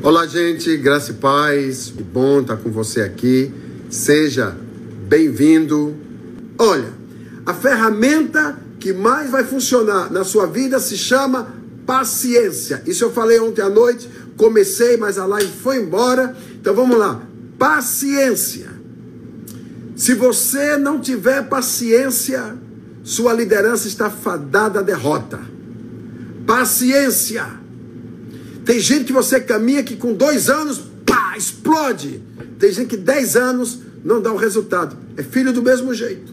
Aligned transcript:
Olá, 0.00 0.26
gente, 0.26 0.76
graça 0.78 1.12
e 1.12 1.14
paz. 1.14 1.92
Que 1.96 2.02
bom 2.02 2.40
estar 2.40 2.56
com 2.56 2.72
você 2.72 3.02
aqui. 3.02 3.52
Seja 3.88 4.56
bem-vindo. 5.06 5.94
Olha, 6.58 6.92
a 7.46 7.54
ferramenta 7.54 8.58
que 8.80 8.92
mais 8.92 9.30
vai 9.30 9.44
funcionar 9.44 10.10
na 10.10 10.24
sua 10.24 10.46
vida 10.46 10.80
se 10.80 10.96
chama 10.98 11.54
paciência. 11.86 12.82
Isso 12.84 13.04
eu 13.04 13.12
falei 13.12 13.38
ontem 13.38 13.62
à 13.62 13.68
noite, 13.68 14.10
comecei, 14.36 14.96
mas 14.96 15.18
a 15.18 15.26
live 15.26 15.52
foi 15.62 15.76
embora. 15.76 16.34
Então 16.60 16.74
vamos 16.74 16.98
lá. 16.98 17.22
Paciência. 17.56 18.70
Se 19.94 20.14
você 20.14 20.76
não 20.76 21.00
tiver 21.00 21.48
paciência, 21.48 22.56
sua 23.04 23.32
liderança 23.32 23.86
está 23.86 24.10
fadada 24.10 24.80
à 24.80 24.82
derrota. 24.82 25.38
Paciência. 26.44 27.61
Tem 28.64 28.78
gente 28.78 29.06
que 29.06 29.12
você 29.12 29.40
caminha 29.40 29.82
que 29.82 29.96
com 29.96 30.12
dois 30.12 30.48
anos, 30.48 30.80
pá, 31.04 31.34
explode. 31.36 32.22
Tem 32.58 32.72
gente 32.72 32.88
que 32.88 32.96
dez 32.96 33.36
anos 33.36 33.80
não 34.04 34.20
dá 34.20 34.32
o 34.32 34.36
resultado. 34.36 34.96
É 35.16 35.22
filho 35.22 35.52
do 35.52 35.62
mesmo 35.62 35.92
jeito. 35.92 36.32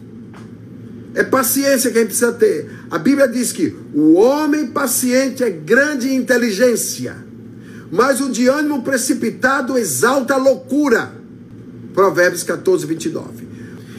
É 1.14 1.24
paciência 1.24 1.90
que 1.90 1.98
a 1.98 2.00
gente 2.02 2.10
precisa 2.10 2.32
ter. 2.32 2.70
A 2.90 2.98
Bíblia 2.98 3.26
diz 3.26 3.50
que 3.50 3.76
o 3.92 4.12
homem 4.14 4.68
paciente 4.68 5.42
é 5.42 5.50
grande 5.50 6.14
inteligência, 6.14 7.16
mas 7.90 8.20
o 8.20 8.30
de 8.30 8.46
ânimo 8.48 8.82
precipitado 8.82 9.76
exalta 9.76 10.34
a 10.34 10.36
loucura. 10.36 11.12
Provérbios 11.92 12.44
14, 12.44 12.86
29. 12.86 13.48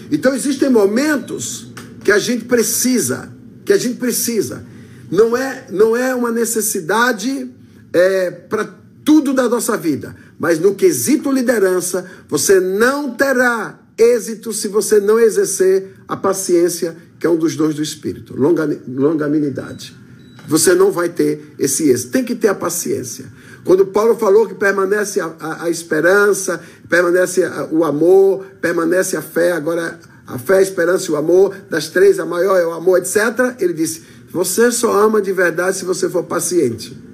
Então 0.09 0.34
existem 0.34 0.70
momentos 0.70 1.71
que 2.03 2.11
a 2.11 2.17
gente 2.17 2.45
precisa, 2.45 3.29
que 3.65 3.73
a 3.73 3.77
gente 3.77 3.98
precisa. 3.98 4.63
Não 5.11 5.35
é, 5.35 5.67
não 5.70 5.95
é 5.95 6.15
uma 6.15 6.31
necessidade 6.31 7.49
é, 7.93 8.31
para 8.31 8.81
tudo 9.03 9.33
da 9.33 9.49
nossa 9.49 9.75
vida, 9.75 10.15
mas 10.39 10.59
no 10.59 10.75
quesito 10.75 11.31
liderança, 11.31 12.05
você 12.27 12.59
não 12.59 13.11
terá 13.15 13.79
êxito 13.98 14.53
se 14.53 14.67
você 14.67 14.99
não 14.99 15.20
exercer 15.20 15.95
a 16.07 16.15
paciência, 16.15 16.95
que 17.20 17.27
é 17.27 17.29
um 17.29 17.37
dos 17.37 17.55
dons 17.55 17.75
do 17.75 17.83
Espírito, 17.83 18.35
longanimidade. 18.37 19.95
Você 20.48 20.73
não 20.73 20.91
vai 20.91 21.09
ter 21.09 21.53
esse 21.59 21.89
êxito. 21.89 22.11
Tem 22.11 22.25
que 22.25 22.35
ter 22.35 22.48
a 22.48 22.55
paciência. 22.55 23.25
Quando 23.63 23.85
Paulo 23.85 24.15
falou 24.17 24.48
que 24.48 24.55
permanece 24.55 25.20
a, 25.20 25.33
a, 25.39 25.63
a 25.65 25.70
esperança, 25.70 26.61
permanece 26.89 27.43
a, 27.43 27.67
o 27.71 27.85
amor, 27.85 28.45
permanece 28.59 29.15
a 29.15 29.21
fé, 29.21 29.51
agora 29.51 29.99
a 30.26 30.39
fé, 30.39 30.57
a 30.57 30.61
esperança 30.61 31.09
e 31.09 31.13
o 31.13 31.15
amor, 31.15 31.55
das 31.70 31.89
três 31.89 32.20
a 32.20 32.26
maior 32.26 32.57
é 32.57 32.65
o 32.65 32.71
amor, 32.71 32.98
etc. 32.98 33.55
Ele 33.59 33.73
disse: 33.73 34.01
Você 34.31 34.71
só 34.71 34.91
ama 34.91 35.21
de 35.21 35.31
verdade 35.31 35.77
se 35.77 35.85
você 35.85 36.09
for 36.09 36.23
paciente. 36.23 37.10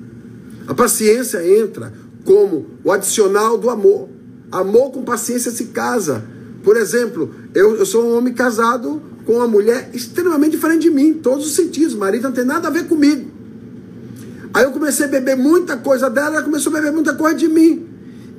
A 0.67 0.73
paciência 0.73 1.45
entra 1.59 1.93
como 2.25 2.67
o 2.83 2.91
adicional 2.91 3.57
do 3.57 3.69
amor. 3.69 4.09
Amor 4.51 4.91
com 4.91 5.03
paciência 5.03 5.49
se 5.49 5.65
casa. 5.65 6.23
Por 6.63 6.75
exemplo, 6.75 7.33
eu, 7.55 7.77
eu 7.77 7.85
sou 7.85 8.05
um 8.05 8.17
homem 8.17 8.33
casado 8.33 9.01
com 9.25 9.35
uma 9.35 9.47
mulher 9.47 9.89
extremamente 9.93 10.51
diferente 10.51 10.81
de 10.83 10.89
mim, 10.89 11.07
em 11.07 11.13
todos 11.13 11.45
os 11.45 11.55
sentidos. 11.55 11.93
O 11.93 11.97
marido 11.97 12.23
não 12.23 12.31
tem 12.33 12.43
nada 12.43 12.67
a 12.67 12.71
ver 12.71 12.85
comigo. 12.85 13.31
Aí 14.53 14.63
eu 14.63 14.71
comecei 14.71 15.05
a 15.05 15.09
beber 15.09 15.37
muita 15.37 15.77
coisa 15.77 16.09
dela, 16.09 16.35
ela 16.35 16.43
começou 16.43 16.71
a 16.71 16.75
beber 16.75 16.91
muita 16.91 17.13
coisa 17.13 17.37
de 17.37 17.47
mim. 17.47 17.87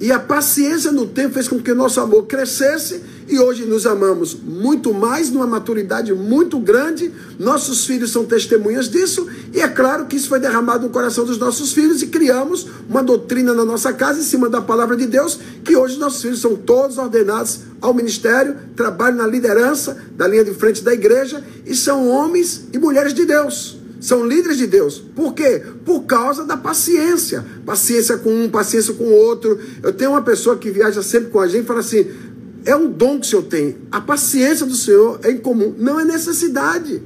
E 0.00 0.12
a 0.12 0.18
paciência 0.18 0.92
no 0.92 1.06
tempo 1.06 1.34
fez 1.34 1.48
com 1.48 1.58
que 1.58 1.72
nosso 1.72 2.00
amor 2.00 2.26
crescesse 2.26 3.02
e 3.28 3.38
hoje 3.38 3.64
nos 3.66 3.86
amamos 3.86 4.34
muito 4.34 4.94
mais, 4.94 5.30
numa 5.30 5.46
maturidade 5.46 6.12
muito 6.14 6.58
grande. 6.58 7.12
Nossos 7.38 7.84
filhos 7.84 8.10
são 8.10 8.24
testemunhas 8.24 8.88
disso, 8.88 9.26
e 9.52 9.60
é 9.60 9.68
claro 9.68 10.06
que 10.06 10.16
isso 10.16 10.28
foi 10.28 10.40
derramado 10.40 10.86
no 10.86 10.92
coração 10.92 11.24
dos 11.24 11.38
nossos 11.38 11.72
filhos 11.72 12.02
e 12.02 12.06
criamos 12.06 12.66
uma 12.88 13.02
doutrina 13.02 13.52
na 13.52 13.64
nossa 13.64 13.92
casa 13.92 14.20
em 14.20 14.24
cima 14.24 14.48
da 14.48 14.60
palavra 14.60 14.96
de 14.96 15.06
Deus, 15.06 15.38
que 15.64 15.76
hoje 15.76 15.98
nossos 15.98 16.22
filhos 16.22 16.40
são 16.40 16.56
todos 16.56 16.96
ordenados 16.96 17.60
ao 17.80 17.92
ministério, 17.92 18.56
trabalham 18.74 19.18
na 19.18 19.26
liderança 19.26 19.96
da 20.16 20.26
linha 20.26 20.44
de 20.44 20.54
frente 20.54 20.82
da 20.82 20.92
igreja 20.92 21.44
e 21.66 21.74
são 21.74 22.08
homens 22.08 22.64
e 22.72 22.78
mulheres 22.78 23.12
de 23.12 23.24
Deus. 23.24 23.78
São 24.00 24.24
líderes 24.24 24.56
de 24.56 24.66
Deus. 24.66 25.02
Por 25.14 25.34
quê? 25.34 25.60
Por 25.84 26.02
causa 26.04 26.44
da 26.44 26.56
paciência. 26.56 27.44
Paciência 27.66 28.16
com 28.16 28.30
um, 28.30 28.48
paciência 28.48 28.94
com 28.94 29.04
o 29.04 29.12
outro. 29.12 29.58
Eu 29.82 29.92
tenho 29.92 30.12
uma 30.12 30.22
pessoa 30.22 30.56
que 30.56 30.70
viaja 30.70 31.02
sempre 31.02 31.30
com 31.30 31.40
a 31.40 31.48
gente 31.48 31.64
e 31.64 31.66
fala 31.66 31.80
assim: 31.80 32.06
é 32.68 32.76
um 32.76 32.90
dom 32.90 33.18
que 33.18 33.26
o 33.26 33.30
Senhor 33.30 33.42
tem. 33.44 33.78
A 33.90 33.98
paciência 33.98 34.66
do 34.66 34.74
Senhor 34.74 35.20
é 35.22 35.30
incomum, 35.30 35.74
não 35.78 35.98
é 35.98 36.04
necessidade. 36.04 37.02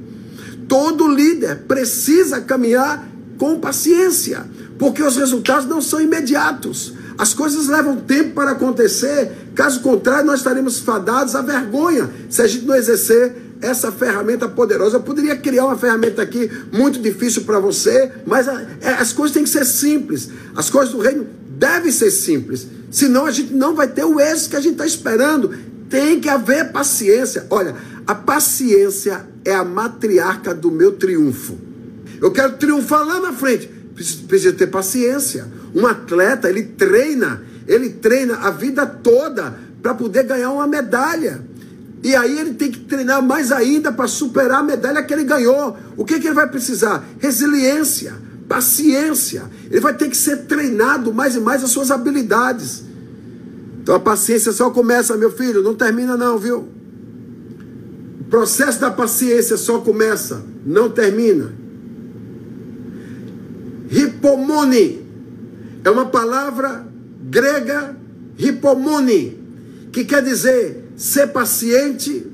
Todo 0.67 1.07
líder 1.07 1.59
precisa 1.67 2.41
caminhar 2.41 3.09
com 3.37 3.57
paciência, 3.59 4.45
porque 4.77 5.01
os 5.01 5.15
resultados 5.15 5.65
não 5.65 5.81
são 5.81 6.01
imediatos. 6.01 6.93
As 7.17 7.33
coisas 7.33 7.67
levam 7.67 7.95
tempo 7.95 8.31
para 8.31 8.51
acontecer, 8.51 9.31
caso 9.55 9.79
contrário, 9.79 10.25
nós 10.25 10.39
estaremos 10.39 10.79
fadados 10.79 11.33
à 11.33 11.41
vergonha 11.41 12.09
se 12.29 12.41
a 12.41 12.47
gente 12.47 12.65
não 12.65 12.75
exercer 12.75 13.33
essa 13.61 13.89
ferramenta 13.89 14.49
poderosa. 14.49 14.97
Eu 14.97 15.01
poderia 15.01 15.37
criar 15.37 15.67
uma 15.67 15.77
ferramenta 15.77 16.21
aqui 16.21 16.51
muito 16.73 16.99
difícil 16.99 17.43
para 17.43 17.59
você, 17.59 18.11
mas 18.25 18.49
é, 18.49 18.89
as 18.99 19.13
coisas 19.13 19.33
têm 19.33 19.43
que 19.43 19.49
ser 19.49 19.63
simples. 19.63 20.29
As 20.53 20.69
coisas 20.69 20.93
do 20.93 20.99
reino 20.99 21.25
devem 21.57 21.91
ser 21.91 22.11
simples. 22.11 22.67
Senão 22.89 23.25
a 23.25 23.31
gente 23.31 23.53
não 23.53 23.75
vai 23.75 23.87
ter 23.87 24.03
o 24.03 24.19
êxito 24.19 24.51
que 24.51 24.55
a 24.55 24.61
gente 24.61 24.73
está 24.73 24.85
esperando. 24.85 25.53
Tem 25.89 26.19
que 26.19 26.29
haver 26.29 26.71
paciência. 26.71 27.45
Olha, 27.49 27.75
a 28.05 28.15
paciência 28.15 29.25
é 29.45 29.53
a 29.53 29.63
matriarca 29.63 30.53
do 30.53 30.71
meu 30.71 30.93
triunfo. 30.93 31.57
Eu 32.21 32.31
quero 32.31 32.53
triunfar 32.53 33.05
lá 33.05 33.19
na 33.19 33.33
frente. 33.33 33.67
Precisa 34.27 34.53
ter 34.53 34.67
paciência. 34.67 35.47
Um 35.75 35.85
atleta, 35.85 36.49
ele 36.49 36.63
treina, 36.63 37.41
ele 37.67 37.89
treina 37.89 38.35
a 38.37 38.49
vida 38.49 38.85
toda 38.85 39.55
para 39.81 39.93
poder 39.93 40.23
ganhar 40.23 40.51
uma 40.51 40.67
medalha. 40.67 41.41
E 42.03 42.15
aí 42.15 42.37
ele 42.37 42.53
tem 42.53 42.69
que 42.69 42.79
treinar 42.79 43.21
mais 43.21 43.51
ainda 43.51 43.91
para 43.91 44.07
superar 44.07 44.59
a 44.59 44.63
medalha 44.63 45.03
que 45.03 45.13
ele 45.13 45.23
ganhou. 45.23 45.77
O 45.95 46.03
que, 46.03 46.19
que 46.19 46.27
ele 46.27 46.35
vai 46.35 46.49
precisar? 46.49 47.05
Resiliência 47.19 48.13
paciência. 48.53 49.49
Ele 49.71 49.79
vai 49.79 49.95
ter 49.95 50.07
que 50.07 50.15
ser 50.15 50.45
treinado 50.45 51.11
mais 51.11 51.35
e 51.35 51.39
mais 51.39 51.63
as 51.63 51.71
suas 51.71 51.89
habilidades. 51.89 52.83
Então 53.81 53.95
a 53.95 53.99
paciência 53.99 54.51
só 54.51 54.69
começa, 54.69 55.17
meu 55.17 55.31
filho, 55.31 55.63
não 55.63 55.73
termina 55.73 56.15
não, 56.15 56.37
viu? 56.37 56.67
O 58.21 58.23
processo 58.29 58.79
da 58.79 58.91
paciência 58.91 59.57
só 59.57 59.79
começa, 59.79 60.45
não 60.63 60.87
termina. 60.87 61.51
Hipomone 63.89 65.03
é 65.83 65.89
uma 65.89 66.05
palavra 66.05 66.85
grega, 67.23 67.97
hipomone, 68.37 69.41
que 69.91 70.05
quer 70.05 70.21
dizer 70.21 70.91
ser 70.95 71.27
paciente, 71.27 72.31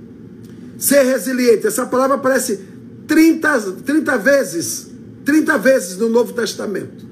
ser 0.77 1.03
resiliente. 1.03 1.65
Essa 1.65 1.85
palavra 1.85 2.17
aparece 2.17 2.59
30, 3.07 3.71
30 3.85 4.17
vezes 4.17 4.88
30 5.25 5.57
vezes 5.57 5.97
no 5.97 6.09
Novo 6.09 6.33
Testamento. 6.33 7.07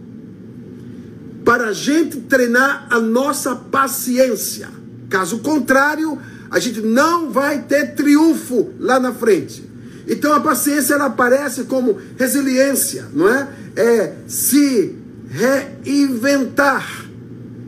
Para 1.44 1.70
a 1.70 1.74
gente 1.74 2.22
treinar 2.22 2.88
a 2.90 3.00
nossa 3.00 3.56
paciência. 3.56 4.70
Caso 5.10 5.40
contrário, 5.40 6.20
a 6.50 6.60
gente 6.60 6.82
não 6.82 7.32
vai 7.32 7.64
ter 7.64 7.96
triunfo 7.96 8.74
lá 8.80 9.00
na 9.00 9.14
frente. 9.14 9.64
Então 10.08 10.34
a 10.34 10.40
paciência 10.40 10.94
ela 10.94 11.06
aparece 11.06 11.66
como 11.66 11.98
resiliência, 12.18 13.06
não 13.14 13.30
é? 13.30 13.48
É 13.76 14.14
se 14.28 14.96
reinventar, 15.30 17.06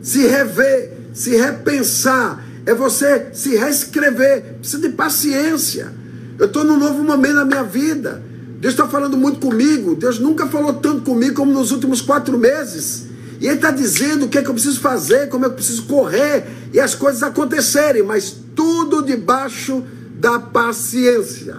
se 0.00 0.26
rever, 0.26 0.92
se 1.12 1.36
repensar, 1.36 2.42
é 2.64 2.74
você 2.74 3.28
se 3.32 3.56
reescrever. 3.56 4.56
Precisa 4.60 4.80
de 4.80 4.94
paciência. 4.94 5.92
Eu 6.38 6.46
estou 6.46 6.64
num 6.64 6.78
novo 6.78 7.02
momento 7.02 7.34
na 7.34 7.44
minha 7.44 7.62
vida. 7.62 8.22
Deus 8.60 8.74
está 8.74 8.86
falando 8.86 9.16
muito 9.16 9.40
comigo. 9.40 9.94
Deus 9.96 10.18
nunca 10.18 10.46
falou 10.46 10.74
tanto 10.74 11.00
comigo 11.00 11.36
como 11.36 11.52
nos 11.52 11.72
últimos 11.72 12.02
quatro 12.02 12.38
meses. 12.38 13.06
E 13.40 13.46
Ele 13.46 13.54
está 13.54 13.70
dizendo 13.70 14.26
o 14.26 14.28
que 14.28 14.36
é 14.36 14.42
que 14.42 14.50
eu 14.50 14.54
preciso 14.54 14.80
fazer, 14.80 15.30
como 15.30 15.46
é 15.46 15.48
que 15.48 15.54
eu 15.54 15.56
preciso 15.56 15.84
correr 15.84 16.44
e 16.74 16.78
as 16.78 16.94
coisas 16.94 17.22
acontecerem, 17.22 18.02
mas 18.02 18.36
tudo 18.54 19.02
debaixo 19.02 19.82
da 20.18 20.38
paciência. 20.38 21.56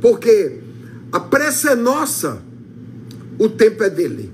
Porque 0.00 0.60
a 1.10 1.18
pressa 1.18 1.70
é 1.70 1.74
nossa, 1.74 2.40
o 3.36 3.48
tempo 3.48 3.82
é 3.82 3.90
dele. 3.90 4.32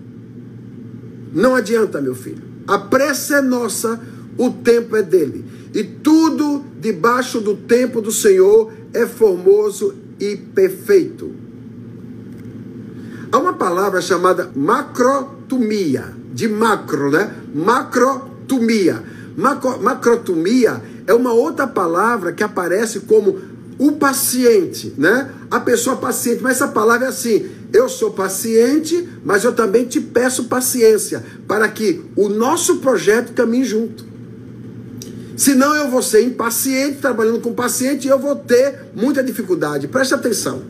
Não 1.32 1.54
adianta, 1.54 2.02
meu 2.02 2.14
filho. 2.14 2.42
A 2.66 2.78
pressa 2.78 3.36
é 3.36 3.40
nossa, 3.40 3.98
o 4.36 4.50
tempo 4.50 4.94
é 4.94 5.02
dele. 5.02 5.42
E 5.72 5.82
tudo 5.82 6.64
debaixo 6.78 7.40
do 7.40 7.56
tempo 7.56 8.02
do 8.02 8.12
Senhor 8.12 8.70
é 8.92 9.06
formoso 9.06 9.94
e 10.18 10.36
perfeito. 10.36 11.39
Há 13.32 13.38
uma 13.38 13.52
palavra 13.52 14.00
chamada 14.00 14.50
macrotomia, 14.54 16.14
de 16.32 16.48
macro, 16.48 17.10
né? 17.10 17.32
Macrotomia. 17.54 19.02
Macro, 19.36 19.80
macrotomia 19.80 20.82
é 21.06 21.14
uma 21.14 21.32
outra 21.32 21.66
palavra 21.66 22.32
que 22.32 22.42
aparece 22.42 23.00
como 23.00 23.38
o 23.78 23.92
paciente, 23.92 24.92
né? 24.98 25.30
A 25.50 25.60
pessoa 25.60 25.96
paciente, 25.96 26.42
mas 26.42 26.56
essa 26.56 26.68
palavra 26.68 27.06
é 27.06 27.10
assim, 27.10 27.48
eu 27.72 27.88
sou 27.88 28.10
paciente, 28.10 29.08
mas 29.24 29.44
eu 29.44 29.52
também 29.52 29.86
te 29.86 30.00
peço 30.00 30.44
paciência 30.44 31.24
para 31.46 31.68
que 31.68 32.02
o 32.16 32.28
nosso 32.28 32.76
projeto 32.76 33.32
caminhe 33.32 33.64
junto. 33.64 34.04
Senão 35.36 35.74
eu 35.74 35.88
vou 35.88 36.02
ser 36.02 36.22
impaciente, 36.22 36.98
trabalhando 36.98 37.40
com 37.40 37.54
paciente, 37.54 38.06
e 38.06 38.10
eu 38.10 38.18
vou 38.18 38.36
ter 38.36 38.90
muita 38.94 39.22
dificuldade. 39.22 39.88
Preste 39.88 40.12
atenção. 40.12 40.62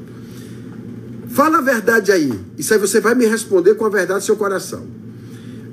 Fala 1.30 1.58
a 1.58 1.60
verdade 1.60 2.10
aí. 2.10 2.32
Isso 2.58 2.72
aí 2.74 2.78
você 2.78 3.00
vai 3.00 3.14
me 3.14 3.24
responder 3.24 3.74
com 3.74 3.84
a 3.84 3.88
verdade 3.88 4.20
do 4.20 4.26
seu 4.26 4.36
coração. 4.36 4.86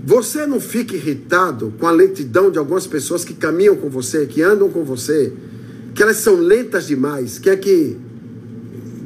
Você 0.06 0.46
não 0.46 0.60
fica 0.62 0.96
irritado 0.96 1.74
com 1.80 1.88
a 1.88 1.92
lentidão 1.92 2.50
de 2.50 2.58
algumas 2.58 2.88
pessoas 2.88 3.26
que 3.26 3.34
caminham 3.34 3.76
com 3.76 3.90
você, 3.90 4.26
que 4.26 4.42
andam 4.42 4.70
com 4.70 4.84
você, 4.84 5.34
que 5.94 6.02
elas 6.02 6.18
são 6.18 6.36
lentas 6.36 6.88
demais. 6.88 7.40
Quem 7.40 7.52
é 7.52 7.58
que 7.58 7.98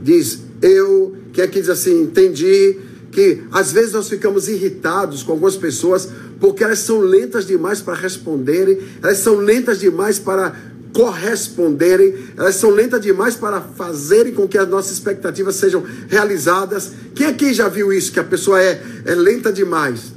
diz 0.04 0.42
eu, 0.62 1.16
quem 1.34 1.44
é 1.44 1.48
que 1.48 1.60
diz 1.60 1.70
assim, 1.70 2.04
entendi, 2.04 2.78
que 3.12 3.42
às 3.52 3.72
vezes 3.72 3.94
nós 3.94 4.10
ficamos 4.10 4.48
irritados 4.48 5.24
com 5.24 5.32
algumas 5.32 5.56
pessoas 5.56 6.10
porque 6.40 6.64
elas 6.64 6.80
são 6.80 7.00
lentas 7.00 7.46
demais 7.46 7.82
para 7.82 7.94
responderem, 7.94 8.80
elas 9.02 9.20
são 9.20 9.36
lentas 9.36 9.80
demais 9.80 10.20
para 10.20 10.56
corresponderem, 10.94 12.14
elas 12.38 12.56
são 12.56 12.70
lentas 12.70 13.02
demais 13.02 13.36
para 13.36 13.62
fazerem 13.62 14.34
com 14.34 14.48
que 14.48 14.58
as 14.58 14.68
nossas 14.68 14.92
expectativas 14.94 15.56
sejam 15.56 15.84
realizadas. 16.08 16.92
Quem 17.16 17.28
aqui 17.28 17.54
já 17.54 17.68
viu 17.68 17.94
isso, 17.94 18.12
que 18.12 18.20
a 18.20 18.24
pessoa 18.24 18.62
é, 18.62 18.82
é 19.06 19.16
lenta 19.16 19.52
demais? 19.52 20.14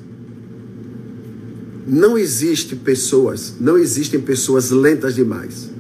Não 1.87 2.17
existe 2.17 2.75
pessoas, 2.75 3.55
não 3.61 3.77
existem 3.77 4.21
pessoas 4.21 4.71
lentas 4.71 5.15
demais. 5.15 5.71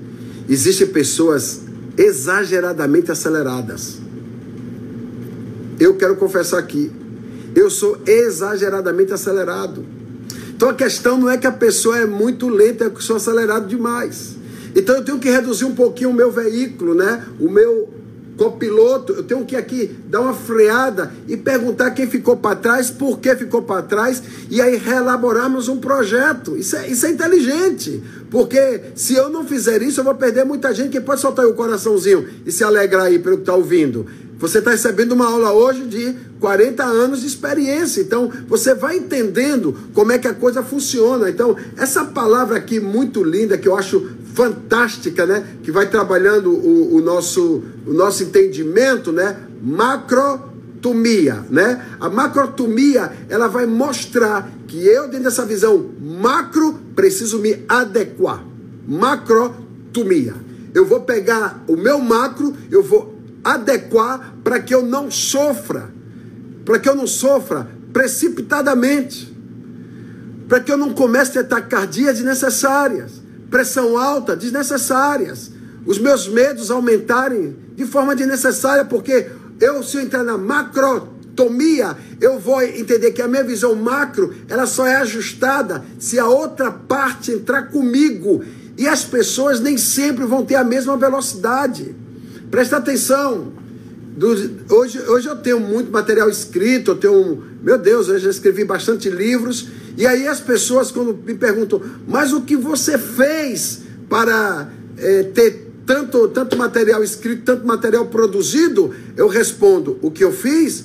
Existem 0.48 0.86
pessoas 0.86 1.62
exageradamente 1.96 3.10
aceleradas. 3.10 3.98
Eu 5.80 5.96
quero 5.96 6.16
confessar 6.16 6.58
aqui, 6.58 6.90
eu 7.54 7.70
sou 7.70 7.98
exageradamente 8.06 9.12
acelerado. 9.12 9.84
Então 10.54 10.68
a 10.68 10.74
questão 10.74 11.18
não 11.18 11.28
é 11.28 11.36
que 11.36 11.46
a 11.46 11.52
pessoa 11.52 11.98
é 11.98 12.06
muito 12.06 12.48
lenta, 12.48 12.84
é 12.84 12.90
que 12.90 12.96
eu 12.96 13.02
sou 13.02 13.16
acelerado 13.16 13.66
demais. 13.66 14.36
Então 14.74 14.96
eu 14.96 15.04
tenho 15.04 15.18
que 15.18 15.30
reduzir 15.30 15.64
um 15.64 15.74
pouquinho 15.74 16.10
o 16.10 16.14
meu 16.14 16.30
veículo, 16.30 16.94
né? 16.94 17.24
O 17.38 17.48
meu 17.48 17.88
copiloto, 18.36 19.12
eu 19.12 19.22
tenho 19.22 19.44
que 19.44 19.56
aqui 19.56 19.96
dar 20.08 20.20
uma 20.20 20.34
freada 20.34 21.12
e 21.28 21.36
perguntar 21.36 21.90
quem 21.92 22.06
ficou 22.06 22.36
para 22.36 22.56
trás, 22.56 22.90
por 22.90 23.18
que 23.18 23.34
ficou 23.36 23.62
para 23.62 23.82
trás, 23.82 24.22
e 24.50 24.60
aí 24.60 24.76
reelaborarmos 24.76 25.68
um 25.68 25.78
projeto. 25.78 26.56
Isso 26.56 26.76
é, 26.76 26.88
isso 26.88 27.06
é 27.06 27.10
inteligente, 27.10 28.02
porque 28.30 28.80
se 28.94 29.14
eu 29.14 29.28
não 29.28 29.46
fizer 29.46 29.82
isso, 29.82 30.00
eu 30.00 30.04
vou 30.04 30.14
perder 30.14 30.44
muita 30.44 30.74
gente 30.74 30.90
que 30.90 31.00
pode 31.00 31.20
soltar 31.20 31.46
o 31.46 31.54
coraçãozinho 31.54 32.26
e 32.44 32.52
se 32.52 32.64
alegrar 32.64 33.06
aí 33.06 33.18
pelo 33.18 33.36
que 33.36 33.42
está 33.42 33.54
ouvindo. 33.54 34.06
Você 34.38 34.58
está 34.58 34.72
recebendo 34.72 35.12
uma 35.12 35.26
aula 35.26 35.52
hoje 35.52 35.82
de 35.86 36.14
40 36.40 36.84
anos 36.84 37.20
de 37.20 37.26
experiência, 37.26 38.00
então 38.00 38.30
você 38.48 38.74
vai 38.74 38.96
entendendo 38.96 39.74
como 39.94 40.10
é 40.10 40.18
que 40.18 40.26
a 40.26 40.34
coisa 40.34 40.62
funciona. 40.62 41.30
Então, 41.30 41.56
essa 41.76 42.04
palavra 42.04 42.56
aqui 42.56 42.80
muito 42.80 43.22
linda 43.22 43.56
que 43.56 43.68
eu 43.68 43.76
acho 43.76 44.10
fantástica, 44.34 45.24
né? 45.24 45.46
Que 45.62 45.70
vai 45.70 45.88
trabalhando 45.88 46.50
o, 46.50 46.96
o 46.96 47.00
nosso, 47.00 47.62
o 47.86 47.92
nosso 47.92 48.24
entendimento, 48.24 49.12
né? 49.12 49.36
Macrotomia, 49.62 51.44
né? 51.48 51.86
A 52.00 52.10
macrotomia, 52.10 53.12
ela 53.28 53.46
vai 53.46 53.64
mostrar 53.64 54.50
que 54.66 54.84
eu, 54.84 55.04
dentro 55.04 55.24
dessa 55.24 55.46
visão 55.46 55.88
macro, 56.00 56.80
preciso 56.96 57.38
me 57.38 57.64
adequar. 57.68 58.44
Macrotomia. 58.86 60.34
Eu 60.74 60.84
vou 60.84 61.02
pegar 61.02 61.62
o 61.68 61.76
meu 61.76 62.00
macro, 62.00 62.52
eu 62.72 62.82
vou 62.82 63.16
adequar 63.44 64.34
para 64.42 64.58
que 64.58 64.74
eu 64.74 64.82
não 64.82 65.12
sofra, 65.12 65.90
para 66.64 66.80
que 66.80 66.88
eu 66.88 66.96
não 66.96 67.06
sofra 67.06 67.68
precipitadamente, 67.92 69.32
para 70.48 70.58
que 70.58 70.72
eu 70.72 70.76
não 70.76 70.92
comece 70.92 71.38
a 71.38 71.42
ter 71.44 71.48
taquicardias 71.48 72.16
desnecessárias 72.16 73.23
pressão 73.50 73.96
alta 73.98 74.36
desnecessárias, 74.36 75.50
os 75.86 75.98
meus 75.98 76.28
medos 76.28 76.70
aumentarem 76.70 77.56
de 77.74 77.84
forma 77.84 78.14
desnecessária, 78.14 78.84
porque 78.84 79.26
eu, 79.60 79.82
se 79.82 79.96
eu 79.96 80.02
entrar 80.02 80.24
na 80.24 80.38
macrotomia, 80.38 81.96
eu 82.20 82.38
vou 82.38 82.62
entender 82.62 83.12
que 83.12 83.22
a 83.22 83.28
minha 83.28 83.44
visão 83.44 83.74
macro, 83.74 84.34
ela 84.48 84.66
só 84.66 84.86
é 84.86 84.96
ajustada 84.96 85.84
se 85.98 86.18
a 86.18 86.26
outra 86.26 86.70
parte 86.70 87.32
entrar 87.32 87.64
comigo. 87.64 88.42
E 88.76 88.88
as 88.88 89.04
pessoas 89.04 89.60
nem 89.60 89.78
sempre 89.78 90.24
vão 90.24 90.44
ter 90.44 90.56
a 90.56 90.64
mesma 90.64 90.96
velocidade. 90.96 91.94
Presta 92.50 92.78
atenção. 92.78 93.52
hoje, 94.70 95.00
hoje 95.06 95.28
eu 95.28 95.36
tenho 95.36 95.60
muito 95.60 95.92
material 95.92 96.28
escrito, 96.28 96.92
eu 96.92 96.96
tenho, 96.96 97.42
meu 97.62 97.78
Deus, 97.78 98.08
eu 98.08 98.18
já 98.18 98.30
escrevi 98.30 98.64
bastante 98.64 99.08
livros 99.08 99.68
e 99.96 100.06
aí 100.06 100.26
as 100.26 100.40
pessoas, 100.40 100.90
quando 100.90 101.14
me 101.14 101.34
perguntam, 101.34 101.80
mas 102.06 102.32
o 102.32 102.42
que 102.42 102.56
você 102.56 102.98
fez 102.98 103.82
para 104.08 104.68
é, 104.98 105.22
ter 105.24 105.70
tanto, 105.86 106.28
tanto 106.28 106.56
material 106.56 107.02
escrito, 107.02 107.42
tanto 107.44 107.66
material 107.66 108.06
produzido? 108.06 108.94
Eu 109.16 109.28
respondo: 109.28 109.98
o 110.02 110.10
que 110.10 110.24
eu 110.24 110.32
fiz? 110.32 110.84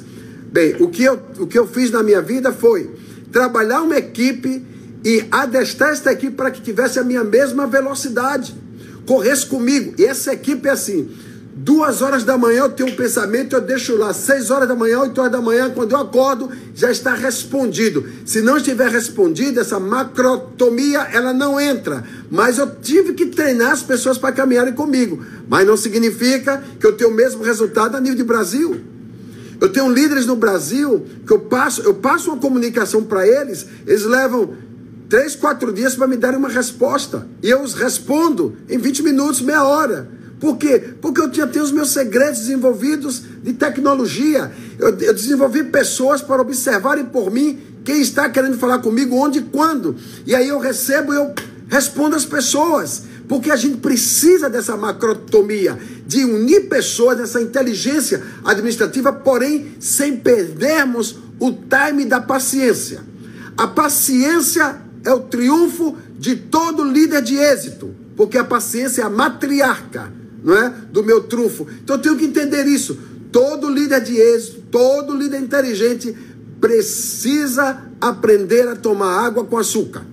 Bem, 0.52 0.76
o 0.80 0.90
que 0.90 1.04
eu, 1.04 1.20
o 1.40 1.48
que 1.48 1.58
eu 1.58 1.68
fiz 1.68 1.92
na 1.92 2.04
minha 2.04 2.22
vida 2.22 2.52
foi 2.52 2.90
trabalhar 3.32 3.82
uma 3.82 3.98
equipe 3.98 4.66
e 5.04 5.26
adestrar 5.32 5.92
esta 5.92 6.12
equipe 6.12 6.36
para 6.36 6.52
que 6.52 6.62
tivesse 6.62 7.00
a 7.00 7.04
minha 7.04 7.24
mesma 7.24 7.68
velocidade, 7.68 8.56
corresse 9.06 9.46
comigo. 9.46 9.94
E 9.98 10.06
essa 10.06 10.34
equipe 10.34 10.68
é 10.68 10.72
assim: 10.72 11.10
Duas 11.56 12.02
horas 12.02 12.24
da 12.24 12.38
manhã 12.38 12.62
eu 12.62 12.70
tenho 12.70 12.90
um 12.90 12.96
pensamento, 12.96 13.56
eu 13.56 13.62
deixo 13.62 13.98
lá. 13.98 14.14
Seis 14.14 14.50
horas 14.52 14.68
da 14.68 14.76
manhã, 14.76 15.02
oito 15.02 15.20
horas 15.20 15.32
da 15.32 15.42
manhã, 15.42 15.70
quando 15.70 15.92
eu 15.92 15.98
acordo, 15.98 16.50
já 16.76 16.92
está 16.92 17.14
respondido. 17.14 18.06
Se 18.26 18.42
não 18.42 18.58
estiver 18.58 18.90
respondido, 18.90 19.60
essa 19.60 19.80
macrotomia, 19.80 21.00
ela 21.12 21.34
não 21.34 21.60
entra. 21.60 22.04
Mas 22.30 22.58
eu 22.58 22.76
tive 22.76 23.14
que 23.14 23.26
treinar 23.26 23.72
as 23.72 23.82
pessoas 23.82 24.18
para 24.18 24.32
caminharem 24.32 24.74
comigo. 24.74 25.24
Mas 25.50 25.66
não 25.66 25.76
significa 25.76 26.64
que 26.80 26.86
eu 26.86 26.94
tenho 26.94 27.10
o 27.10 27.14
mesmo 27.14 27.44
resultado 27.44 27.98
a 27.98 28.00
nível 28.00 28.18
de 28.18 28.24
Brasil. 28.24 28.80
Eu 29.60 29.70
tenho 29.70 29.92
líderes 29.92 30.26
no 30.26 30.36
Brasil 30.36 31.06
que 31.26 31.34
eu 31.34 31.40
passo, 31.40 31.82
eu 31.82 31.96
passo 31.96 32.32
uma 32.32 32.40
comunicação 32.40 33.04
para 33.04 33.28
eles, 33.28 33.66
eles 33.86 34.06
levam 34.06 34.54
três, 35.10 35.36
quatro 35.36 35.74
dias 35.74 35.96
para 35.96 36.08
me 36.08 36.16
darem 36.16 36.38
uma 36.38 36.48
resposta. 36.48 37.28
E 37.44 37.50
eu 37.50 37.62
os 37.62 37.74
respondo 37.74 38.56
em 38.70 38.78
20 38.78 39.04
minutos, 39.04 39.42
meia 39.42 39.64
hora. 39.64 40.19
Por 40.40 40.58
quê? 40.58 40.94
Porque 41.02 41.20
eu 41.20 41.30
tinha 41.30 41.46
tenho 41.46 41.66
os 41.66 41.72
meus 41.72 41.92
segredos 41.92 42.40
desenvolvidos 42.40 43.22
de 43.44 43.54
tecnologia. 43.54 44.52
Eu, 44.80 44.98
eu 45.00 45.14
desenvolvi 45.14 45.66
pessoas 45.66 46.22
para 46.22 46.42
observarem 46.42 47.06
por 47.06 47.30
mim 47.30 47.60
quem 47.84 48.02
está 48.02 48.30
querendo 48.30 48.58
falar 48.58 48.80
comigo, 48.80 49.18
onde 49.18 49.40
e 49.40 49.44
quando. 49.44 49.96
E 50.26 50.34
aí 50.34 50.48
eu 50.48 50.60
recebo 50.60 51.14
e 51.14 51.18
eu 51.18 51.34
respondo 51.68 52.16
às 52.16 52.26
pessoas. 52.26 53.04
Porque 53.28 53.52
a 53.52 53.56
gente 53.56 53.78
precisa 53.78 54.50
dessa 54.50 54.76
macrotomia, 54.76 55.78
de 56.08 56.24
unir 56.26 56.68
pessoas 56.68 57.18
nessa 57.18 57.42
inteligência 57.42 58.24
administrativa, 58.44 59.12
porém 59.12 59.76
sem 59.80 60.18
perdermos 60.18 61.18
o 61.40 61.52
time 61.52 62.06
da 62.06 62.22
paciência. 62.22 63.02
A 63.58 63.68
paciência 63.68 64.78
é 65.04 65.14
o 65.14 65.20
triunfo 65.20 65.98
de 66.18 66.38
todo 66.38 66.84
líder 66.84 67.22
de 67.22 67.36
êxito, 67.36 67.94
porque 68.16 68.38
a 68.38 68.44
paciência 68.44 69.04
é 69.04 69.06
a 69.06 69.10
matriarca 69.10 70.20
não 70.44 70.56
é? 70.56 70.74
Do 70.92 71.04
meu 71.04 71.22
trunfo. 71.24 71.68
Então 71.84 71.96
eu 71.96 72.02
tenho 72.02 72.18
que 72.18 72.26
entender 72.26 72.66
isso. 72.66 72.98
Todo 73.32 73.70
líder 73.70 74.02
de 74.02 74.16
êxito, 74.16 74.64
todo 74.72 75.16
líder 75.16 75.40
inteligente 75.40 76.16
precisa 76.60 77.84
aprender 78.02 78.68
a 78.68 78.76
tomar 78.76 79.26
água 79.26 79.46
com 79.46 79.58
açúcar. 79.58 80.06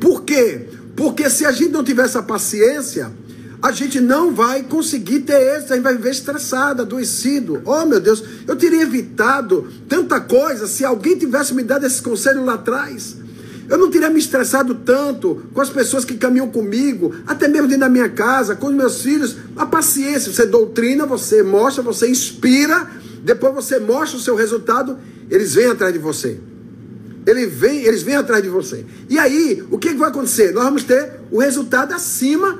Por 0.00 0.22
quê? 0.22 0.68
Porque 0.96 1.28
se 1.30 1.44
a 1.44 1.52
gente 1.52 1.72
não 1.72 1.82
tiver 1.82 2.04
essa 2.04 2.22
paciência, 2.22 3.10
a 3.62 3.72
gente 3.72 4.00
não 4.00 4.34
vai 4.34 4.62
conseguir 4.62 5.20
ter 5.20 5.56
êxito, 5.56 5.72
a 5.72 5.76
gente 5.76 5.84
vai 5.84 5.96
viver 5.96 6.10
estressado, 6.10 6.82
adoecido. 6.82 7.62
Oh, 7.64 7.86
meu 7.86 7.98
Deus, 7.98 8.22
eu 8.46 8.54
teria 8.56 8.82
evitado 8.82 9.66
tanta 9.88 10.20
coisa 10.20 10.66
se 10.66 10.84
alguém 10.84 11.16
tivesse 11.16 11.54
me 11.54 11.62
dado 11.62 11.86
esse 11.86 12.02
conselho 12.02 12.44
lá 12.44 12.54
atrás. 12.54 13.23
Eu 13.68 13.78
não 13.78 13.90
teria 13.90 14.10
me 14.10 14.18
estressado 14.18 14.74
tanto 14.74 15.42
com 15.52 15.60
as 15.60 15.70
pessoas 15.70 16.04
que 16.04 16.16
caminham 16.16 16.50
comigo, 16.50 17.14
até 17.26 17.48
mesmo 17.48 17.66
dentro 17.66 17.80
da 17.80 17.88
minha 17.88 18.08
casa, 18.08 18.54
com 18.54 18.66
os 18.66 18.74
meus 18.74 19.00
filhos. 19.00 19.36
A 19.56 19.64
paciência, 19.64 20.32
você 20.32 20.46
doutrina, 20.46 21.06
você 21.06 21.42
mostra, 21.42 21.82
você 21.82 22.08
inspira, 22.08 22.88
depois 23.22 23.54
você 23.54 23.78
mostra 23.78 24.18
o 24.18 24.20
seu 24.20 24.34
resultado, 24.34 24.98
eles 25.30 25.54
vêm 25.54 25.66
atrás 25.66 25.92
de 25.92 25.98
você. 25.98 26.38
Ele 27.26 27.46
vem, 27.46 27.84
eles 27.84 28.02
vêm 28.02 28.16
atrás 28.16 28.42
de 28.42 28.50
você. 28.50 28.84
E 29.08 29.18
aí, 29.18 29.64
o 29.70 29.78
que 29.78 29.94
vai 29.94 30.10
acontecer? 30.10 30.52
Nós 30.52 30.64
vamos 30.64 30.84
ter 30.84 31.20
o 31.30 31.38
resultado 31.38 31.94
acima 31.94 32.58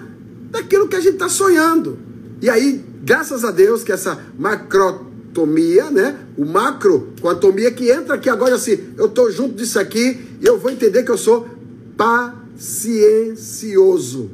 daquilo 0.50 0.88
que 0.88 0.96
a 0.96 1.00
gente 1.00 1.14
está 1.14 1.28
sonhando. 1.28 1.98
E 2.40 2.48
aí, 2.48 2.82
graças 3.02 3.44
a 3.44 3.50
Deus, 3.50 3.82
que 3.82 3.92
essa 3.92 4.18
macro 4.38 5.13
tomia, 5.34 5.90
né? 5.90 6.18
O 6.38 6.46
macro 6.46 7.12
com 7.20 7.28
a 7.28 7.34
tomia 7.34 7.70
que 7.70 7.90
entra 7.90 8.14
aqui 8.14 8.30
agora 8.30 8.54
assim, 8.54 8.78
eu 8.96 9.04
estou 9.06 9.30
junto 9.30 9.56
disso 9.56 9.78
aqui 9.78 10.38
e 10.40 10.46
eu 10.46 10.58
vou 10.58 10.70
entender 10.70 11.02
que 11.02 11.10
eu 11.10 11.18
sou 11.18 11.46
paciencioso. 11.96 14.30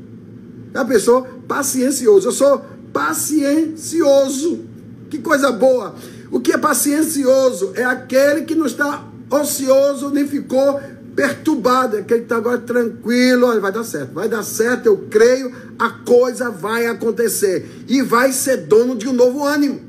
Já 0.73 0.85
pensou? 0.85 1.27
Paciencioso. 1.49 2.29
Eu 2.29 2.33
sou 2.33 2.65
paciencioso. 2.93 4.61
Que 5.09 5.19
coisa 5.19 5.51
boa. 5.51 5.97
O 6.31 6.39
que 6.39 6.53
é 6.53 6.59
paciencioso 6.59 7.73
é 7.75 7.85
aquele 7.85 8.43
que 8.43 8.55
não 8.55 8.67
está 8.67 9.09
ocioso 9.31 10.11
nem 10.11 10.27
ficou 10.27 10.81
perturbado, 11.15 11.97
é 11.97 12.01
aquele 12.01 12.21
que 12.21 12.27
está 12.27 12.37
agora 12.37 12.59
tranquilo, 12.59 13.47
olha, 13.47 13.61
vai 13.61 13.73
dar 13.73 13.85
certo, 13.85 14.15
vai 14.15 14.29
dar 14.29 14.43
certo, 14.43 14.87
eu 14.87 15.07
creio, 15.11 15.53
a 15.79 15.91
coisa 15.91 16.51
vai 16.51 16.87
acontecer 16.87 17.69
e 17.89 18.01
vai 18.01 18.33
ser 18.33 18.59
dono 18.59 18.95
de 18.95 19.09
um 19.09 19.13
novo 19.13 19.45
ânimo, 19.45 19.81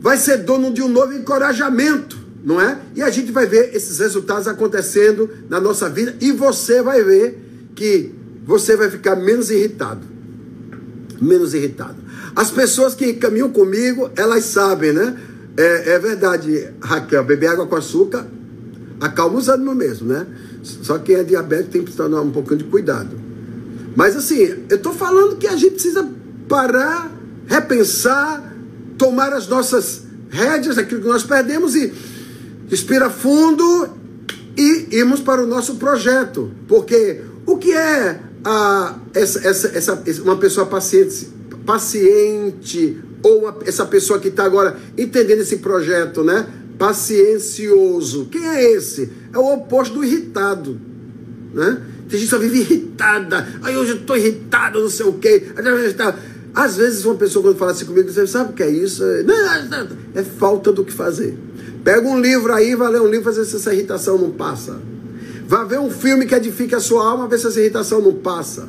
vai 0.00 0.16
ser 0.16 0.38
dono 0.38 0.72
de 0.72 0.82
um 0.82 0.88
novo 0.88 1.12
encorajamento, 1.12 2.18
não 2.44 2.60
é? 2.60 2.78
E 2.94 3.02
a 3.02 3.10
gente 3.10 3.32
vai 3.32 3.46
ver 3.46 3.74
esses 3.74 3.98
resultados 3.98 4.46
acontecendo 4.46 5.28
na 5.48 5.60
nossa 5.60 5.88
vida 5.88 6.14
e 6.20 6.32
você 6.32 6.82
vai 6.82 7.02
ver 7.02 7.38
que 7.74 8.14
você 8.44 8.76
vai 8.76 8.90
ficar 8.90 9.16
menos 9.16 9.50
irritado, 9.50 10.00
menos 11.20 11.54
irritado. 11.54 11.96
As 12.34 12.50
pessoas 12.50 12.94
que 12.94 13.14
caminham 13.14 13.50
comigo, 13.50 14.10
elas 14.16 14.44
sabem, 14.44 14.92
né? 14.92 15.18
É, 15.56 15.94
é 15.94 15.98
verdade, 15.98 16.68
Raquel, 16.80 17.24
beber 17.24 17.48
água 17.48 17.66
com 17.66 17.76
açúcar 17.76 18.26
acalma 19.00 19.38
os 19.38 19.48
ânimos 19.48 19.76
mesmo, 19.76 20.08
né? 20.08 20.26
Só 20.62 20.98
quem 20.98 21.16
é 21.16 21.24
diabético 21.24 21.70
tem 21.70 21.84
que 21.84 21.92
tomar 21.92 22.20
um 22.20 22.30
pouquinho 22.30 22.58
de 22.58 22.64
cuidado. 22.64 23.10
Mas 23.96 24.16
assim, 24.16 24.64
eu 24.68 24.76
estou 24.76 24.92
falando 24.92 25.36
que 25.36 25.46
a 25.46 25.56
gente 25.56 25.72
precisa 25.72 26.08
parar, 26.48 27.10
repensar, 27.46 28.47
tomar 28.98 29.32
as 29.32 29.46
nossas 29.46 30.02
rédeas, 30.28 30.76
aquilo 30.76 31.00
que 31.00 31.08
nós 31.08 31.22
perdemos 31.22 31.74
e 31.74 31.92
respira 32.68 33.08
fundo 33.08 33.88
e 34.56 34.88
irmos 34.90 35.20
para 35.20 35.42
o 35.42 35.46
nosso 35.46 35.76
projeto. 35.76 36.50
Porque 36.66 37.22
o 37.46 37.56
que 37.56 37.72
é 37.72 38.20
a, 38.44 38.98
essa, 39.14 39.46
essa, 39.46 39.68
essa, 39.74 40.22
uma 40.22 40.36
pessoa 40.36 40.66
paciente, 40.66 41.28
paciente 41.64 42.98
ou 43.22 43.40
uma, 43.40 43.56
essa 43.64 43.86
pessoa 43.86 44.18
que 44.18 44.28
está 44.28 44.44
agora 44.44 44.76
entendendo 44.96 45.40
esse 45.40 45.58
projeto, 45.58 46.22
né? 46.22 46.46
Paciencioso. 46.78 48.28
Quem 48.30 48.46
é 48.46 48.72
esse? 48.72 49.10
É 49.32 49.38
o 49.38 49.54
oposto 49.54 49.94
do 49.94 50.04
irritado, 50.04 50.80
né? 51.54 51.82
Tem 52.08 52.18
gente 52.18 52.28
que 52.28 52.34
só 52.34 52.38
vive 52.38 52.60
irritada. 52.60 53.46
Aí 53.62 53.76
hoje 53.76 53.92
eu 53.92 53.96
estou 53.98 54.16
irritado, 54.16 54.80
não 54.80 54.88
sei 54.88 55.06
o 55.06 55.14
quê. 55.14 55.48
Às 56.58 56.76
vezes 56.76 57.04
uma 57.04 57.14
pessoa 57.14 57.40
quando 57.40 57.56
fala 57.56 57.70
assim 57.70 57.84
comigo, 57.84 58.10
você 58.10 58.26
sabe 58.26 58.50
o 58.50 58.52
que 58.52 58.64
é 58.64 58.68
isso? 58.68 59.04
Não, 59.24 59.88
é 60.12 60.24
falta 60.24 60.72
do 60.72 60.84
que 60.84 60.92
fazer. 60.92 61.38
Pega 61.84 62.08
um 62.08 62.20
livro 62.20 62.52
aí, 62.52 62.74
vai 62.74 62.90
ler 62.90 63.00
um 63.00 63.06
livro, 63.06 63.22
fazer 63.22 63.44
se 63.44 63.54
essa 63.54 63.72
irritação 63.72 64.18
não 64.18 64.32
passa. 64.32 64.76
Vai 65.46 65.64
ver 65.66 65.78
um 65.78 65.88
filme 65.88 66.26
que 66.26 66.34
edifique 66.34 66.74
a 66.74 66.80
sua 66.80 67.08
alma, 67.08 67.28
ver 67.28 67.38
se 67.38 67.46
essa 67.46 67.60
irritação 67.60 68.02
não 68.02 68.12
passa. 68.12 68.68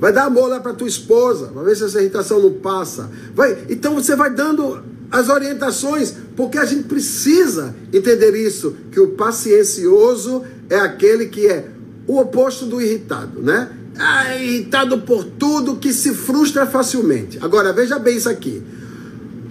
Vai 0.00 0.12
dar 0.12 0.24
amor 0.24 0.48
lá 0.48 0.58
para 0.58 0.72
tua 0.72 0.88
esposa, 0.88 1.52
vai 1.54 1.64
ver 1.66 1.76
se 1.76 1.84
essa 1.84 2.00
irritação 2.00 2.40
não 2.40 2.54
passa. 2.54 3.08
Vai, 3.32 3.58
então 3.70 3.94
você 3.94 4.16
vai 4.16 4.30
dando 4.30 4.82
as 5.08 5.28
orientações, 5.28 6.12
porque 6.34 6.58
a 6.58 6.64
gente 6.64 6.88
precisa 6.88 7.76
entender 7.92 8.34
isso, 8.34 8.74
que 8.90 8.98
o 8.98 9.10
paciencioso 9.10 10.42
é 10.68 10.80
aquele 10.80 11.26
que 11.26 11.46
é 11.46 11.68
o 12.08 12.18
oposto 12.18 12.66
do 12.66 12.82
irritado, 12.82 13.40
né? 13.40 13.70
Ah, 13.98 14.36
irritado 14.36 15.02
por 15.02 15.24
tudo 15.24 15.76
que 15.76 15.92
se 15.92 16.14
frustra 16.14 16.66
facilmente. 16.66 17.38
Agora 17.40 17.72
veja 17.72 17.98
bem 17.98 18.16
isso 18.16 18.28
aqui. 18.28 18.62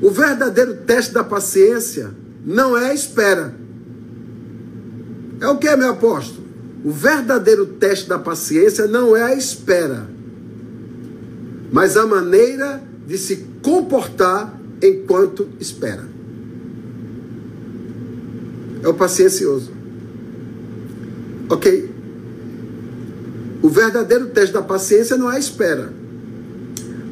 O 0.02 0.10
verdadeiro 0.12 0.76
teste 0.86 1.14
da 1.14 1.24
paciência 1.24 2.12
não 2.46 2.78
é 2.78 2.92
a 2.92 2.94
espera. 2.94 3.56
É 5.40 5.48
o 5.48 5.58
que, 5.58 5.74
meu 5.76 5.92
apóstolo? 5.92 6.44
O 6.84 6.92
verdadeiro 6.92 7.66
teste 7.66 8.10
da 8.10 8.20
paciência 8.20 8.88
não 8.88 9.16
é 9.16 9.24
a 9.24 9.34
espera, 9.34 10.06
mas 11.72 11.96
a 11.96 12.06
maneira 12.06 12.84
de 13.08 13.18
se 13.18 13.46
comportar 13.62 14.60
enquanto 14.82 15.48
espera. 15.62 16.06
É 18.84 18.88
o 18.88 18.94
paciencioso. 18.94 19.72
Ok? 21.50 21.93
O 23.64 23.70
verdadeiro 23.70 24.28
teste 24.28 24.54
da 24.54 24.62
paciência 24.62 25.16
não 25.16 25.32
é 25.32 25.38
a 25.38 25.40
espera, 25.40 25.94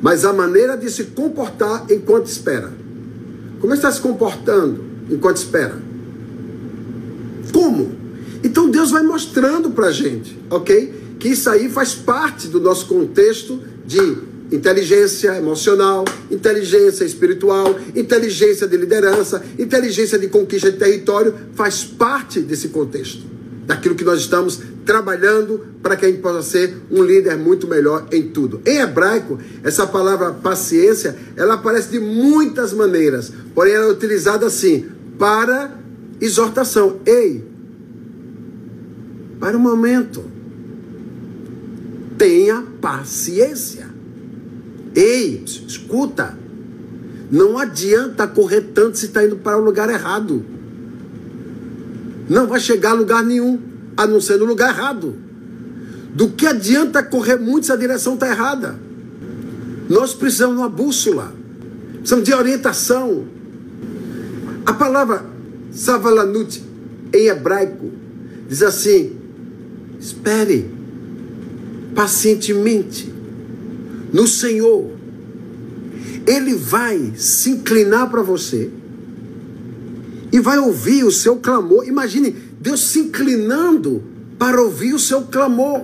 mas 0.01 0.25
a 0.25 0.33
maneira 0.33 0.75
de 0.75 0.91
se 0.91 1.05
comportar 1.05 1.85
enquanto 1.89 2.27
espera. 2.27 2.73
Como 3.61 3.73
está 3.73 3.89
se 3.89 4.01
comportando 4.01 4.83
enquanto 5.09 5.37
espera? 5.37 5.79
Como? 7.53 7.95
Então 8.43 8.69
Deus 8.69 8.91
vai 8.91 9.01
mostrando 9.01 9.71
para 9.71 9.87
a 9.87 9.91
gente, 9.93 10.37
ok? 10.49 10.93
Que 11.17 11.29
isso 11.29 11.49
aí 11.49 11.69
faz 11.69 11.93
parte 11.95 12.49
do 12.49 12.59
nosso 12.59 12.85
contexto 12.85 13.61
de 13.85 14.17
inteligência 14.51 15.37
emocional, 15.37 16.03
inteligência 16.29 17.05
espiritual, 17.05 17.79
inteligência 17.95 18.67
de 18.67 18.75
liderança, 18.75 19.41
inteligência 19.57 20.19
de 20.19 20.27
conquista 20.27 20.69
de 20.69 20.77
território, 20.77 21.33
faz 21.53 21.85
parte 21.85 22.41
desse 22.41 22.67
contexto, 22.67 23.23
daquilo 23.71 23.95
que 23.95 24.03
nós 24.03 24.19
estamos 24.19 24.59
trabalhando 24.85 25.65
para 25.81 25.95
que 25.95 26.05
a 26.05 26.09
gente 26.09 26.21
possa 26.21 26.41
ser 26.41 26.75
um 26.91 27.01
líder 27.01 27.37
muito 27.37 27.67
melhor 27.67 28.05
em 28.11 28.23
tudo. 28.23 28.61
Em 28.65 28.79
hebraico, 28.79 29.39
essa 29.63 29.87
palavra 29.87 30.33
paciência, 30.33 31.15
ela 31.37 31.53
aparece 31.53 31.89
de 31.89 31.99
muitas 31.99 32.73
maneiras, 32.73 33.31
porém 33.55 33.73
ela 33.73 33.85
é 33.85 33.89
utilizada 33.89 34.45
assim, 34.45 34.87
para 35.17 35.71
exortação. 36.19 36.99
Ei, 37.05 37.45
para 39.39 39.55
o 39.55 39.59
momento, 39.59 40.21
tenha 42.17 42.61
paciência. 42.81 43.87
Ei, 44.93 45.43
escuta. 45.45 46.37
Não 47.31 47.57
adianta 47.57 48.27
correr 48.27 48.71
tanto 48.73 48.97
se 48.97 49.05
está 49.05 49.23
indo 49.23 49.37
para 49.37 49.57
o 49.57 49.63
lugar 49.63 49.89
errado. 49.89 50.45
Não 52.31 52.47
vai 52.47 52.61
chegar 52.61 52.91
a 52.91 52.93
lugar 52.93 53.25
nenhum, 53.25 53.59
a 53.97 54.07
não 54.07 54.21
ser 54.21 54.37
no 54.37 54.45
lugar 54.45 54.73
errado. 54.73 55.13
Do 56.15 56.29
que 56.29 56.47
adianta 56.47 57.03
correr 57.03 57.35
muito 57.35 57.65
se 57.65 57.73
a 57.73 57.75
direção 57.75 58.13
está 58.13 58.29
errada? 58.29 58.79
Nós 59.89 60.13
precisamos 60.13 60.55
de 60.55 60.61
uma 60.61 60.69
bússola, 60.69 61.35
precisamos 61.95 62.23
de 62.23 62.33
orientação. 62.33 63.25
A 64.65 64.71
palavra 64.71 65.25
savalanut 65.73 66.63
em 67.13 67.27
hebraico 67.27 67.91
diz 68.47 68.63
assim: 68.63 69.11
espere 69.99 70.71
pacientemente 71.93 73.13
no 74.13 74.25
Senhor, 74.25 74.89
Ele 76.25 76.55
vai 76.55 77.11
se 77.17 77.49
inclinar 77.49 78.09
para 78.09 78.21
você 78.21 78.71
e 80.31 80.39
vai 80.39 80.57
ouvir 80.57 81.03
o 81.03 81.11
seu 81.11 81.37
clamor. 81.37 81.87
Imagine 81.87 82.35
Deus 82.59 82.81
se 82.89 82.99
inclinando 82.99 84.03
para 84.37 84.61
ouvir 84.61 84.93
o 84.93 84.99
seu 84.99 85.23
clamor, 85.23 85.83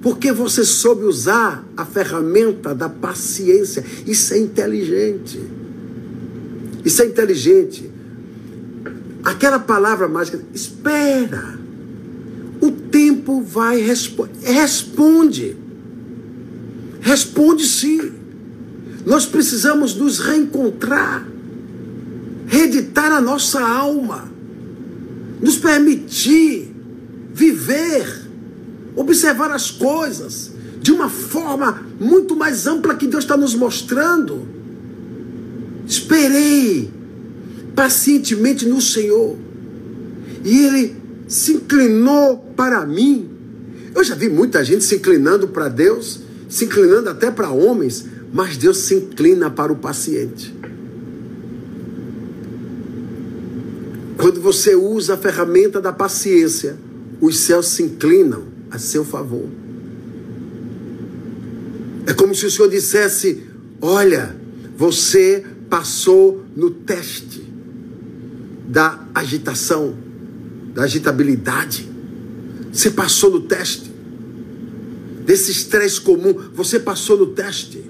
porque 0.00 0.32
você 0.32 0.64
soube 0.64 1.04
usar 1.04 1.64
a 1.76 1.84
ferramenta 1.84 2.74
da 2.74 2.88
paciência. 2.88 3.84
Isso 4.06 4.32
é 4.34 4.38
inteligente. 4.38 5.40
Isso 6.84 7.02
é 7.02 7.06
inteligente. 7.06 7.90
Aquela 9.24 9.58
palavra 9.58 10.06
mágica, 10.06 10.40
espera. 10.54 11.58
O 12.60 12.70
tempo 12.70 13.42
vai 13.42 13.80
responder. 13.80 14.38
Responde. 14.42 15.56
Responde 17.00 17.66
sim. 17.66 18.12
Nós 19.04 19.26
precisamos 19.26 19.94
nos 19.94 20.18
reencontrar, 20.18 21.26
reeditar 22.46 23.12
a 23.12 23.20
nossa 23.20 23.60
alma, 23.60 24.30
nos 25.40 25.56
permitir 25.56 26.74
viver, 27.32 28.22
observar 28.94 29.50
as 29.50 29.70
coisas 29.70 30.52
de 30.80 30.92
uma 30.92 31.08
forma 31.08 31.82
muito 32.00 32.36
mais 32.36 32.66
ampla 32.66 32.94
que 32.94 33.06
Deus 33.06 33.24
está 33.24 33.36
nos 33.36 33.54
mostrando. 33.54 34.46
Esperei 35.86 36.90
pacientemente 37.74 38.66
no 38.66 38.80
Senhor 38.80 39.36
e 40.44 40.64
Ele 40.64 40.96
se 41.28 41.54
inclinou 41.54 42.38
para 42.56 42.86
mim. 42.86 43.28
Eu 43.94 44.02
já 44.04 44.14
vi 44.14 44.28
muita 44.28 44.64
gente 44.64 44.84
se 44.84 44.96
inclinando 44.96 45.48
para 45.48 45.68
Deus 45.68 46.26
se 46.48 46.64
inclinando 46.64 47.08
até 47.10 47.30
para 47.30 47.50
homens, 47.50 48.04
mas 48.32 48.56
Deus 48.56 48.78
se 48.78 48.94
inclina 48.94 49.50
para 49.50 49.72
o 49.72 49.76
paciente. 49.76 50.54
Quando 54.26 54.40
você 54.40 54.74
usa 54.74 55.14
a 55.14 55.16
ferramenta 55.16 55.80
da 55.80 55.92
paciência, 55.92 56.76
os 57.20 57.38
céus 57.38 57.68
se 57.68 57.84
inclinam 57.84 58.42
a 58.72 58.76
seu 58.76 59.04
favor. 59.04 59.48
É 62.08 62.12
como 62.12 62.34
se 62.34 62.44
o 62.44 62.50
Senhor 62.50 62.68
dissesse: 62.68 63.44
Olha, 63.80 64.34
você 64.76 65.44
passou 65.70 66.44
no 66.56 66.70
teste 66.70 67.40
da 68.66 69.06
agitação, 69.14 69.96
da 70.74 70.82
agitabilidade. 70.82 71.88
Você 72.72 72.90
passou 72.90 73.30
no 73.30 73.42
teste 73.42 73.92
desse 75.24 75.52
estresse 75.52 76.00
comum. 76.00 76.34
Você 76.52 76.80
passou 76.80 77.16
no 77.16 77.26
teste. 77.28 77.80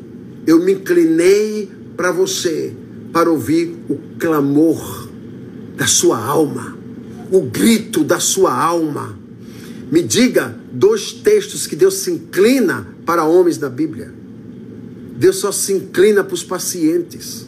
Eu 0.46 0.62
me 0.62 0.74
inclinei 0.74 1.70
para 1.96 2.12
você, 2.12 2.74
para 3.10 3.30
ouvir 3.30 3.74
o 3.88 3.96
clamor 4.18 5.05
da 5.76 5.86
sua 5.86 6.18
alma, 6.18 6.76
o 7.30 7.42
grito 7.42 8.02
da 8.02 8.18
sua 8.18 8.52
alma. 8.52 9.18
Me 9.92 10.02
diga 10.02 10.58
dois 10.72 11.12
textos 11.12 11.66
que 11.66 11.76
Deus 11.76 11.94
se 11.94 12.10
inclina 12.10 12.88
para 13.04 13.24
homens 13.24 13.58
na 13.58 13.68
Bíblia. 13.68 14.12
Deus 15.16 15.36
só 15.36 15.52
se 15.52 15.72
inclina 15.72 16.24
para 16.24 16.34
os 16.34 16.42
pacientes. 16.42 17.46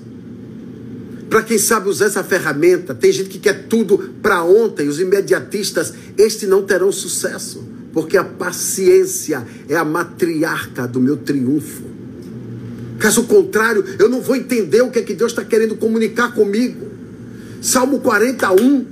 Para 1.28 1.42
quem 1.42 1.58
sabe 1.58 1.88
usar 1.88 2.06
essa 2.06 2.24
ferramenta, 2.24 2.94
tem 2.94 3.12
gente 3.12 3.28
que 3.28 3.38
quer 3.38 3.66
tudo 3.66 4.14
para 4.22 4.42
ontem, 4.42 4.88
os 4.88 4.98
imediatistas, 4.98 5.92
estes 6.16 6.48
não 6.48 6.62
terão 6.62 6.90
sucesso, 6.90 7.62
porque 7.92 8.16
a 8.16 8.24
paciência 8.24 9.46
é 9.68 9.76
a 9.76 9.84
matriarca 9.84 10.86
do 10.86 11.00
meu 11.00 11.18
triunfo. 11.18 11.82
Caso 12.98 13.24
contrário, 13.24 13.84
eu 13.98 14.08
não 14.08 14.20
vou 14.20 14.36
entender 14.36 14.82
o 14.82 14.90
que 14.90 14.98
é 14.98 15.02
que 15.02 15.14
Deus 15.14 15.32
está 15.32 15.44
querendo 15.44 15.76
comunicar 15.76 16.34
comigo. 16.34 16.97
Salmo 17.60 18.00
41. 18.00 18.86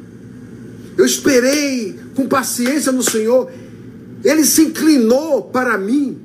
Eu 0.97 1.05
esperei 1.05 1.99
com 2.15 2.27
paciência 2.27 2.91
no 2.91 3.03
Senhor. 3.03 3.51
Ele 4.25 4.45
se 4.45 4.63
inclinou 4.63 5.43
para 5.45 5.77
mim 5.79 6.19